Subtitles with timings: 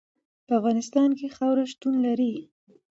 [0.45, 2.33] په افغانستان کې خاوره شتون لري.